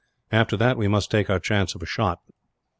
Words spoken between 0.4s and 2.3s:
that, we must take our chance of a shot."